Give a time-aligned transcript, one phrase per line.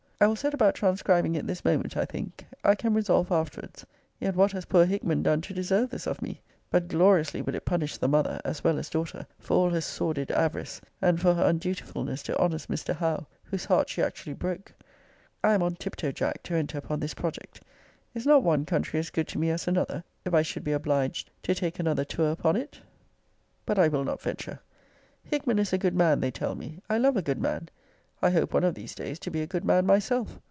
[0.23, 2.45] I will set about transcribing it this moment, I think.
[2.63, 3.87] I can resolve afterwards.
[4.19, 6.41] Yet what has poor Hickman done to deserve this of me!
[6.69, 10.29] But gloriously would it punish the mother (as well as daughter) for all her sordid
[10.29, 12.95] avarice; and for her undutifulness to honest Mr.
[12.95, 14.71] Howe, whose heart she actually broke.
[15.43, 17.63] I am on tiptoe, Jack, to enter upon this project.
[18.13, 21.31] Is not one country as good to me as another, if I should be obliged
[21.41, 22.79] to take another tour upon it?
[23.65, 24.59] But I will not venture.
[25.23, 26.77] Hickman is a good man, they tell me.
[26.87, 27.69] I love a good man.
[28.23, 30.37] I hope one of these days to be a good man myself.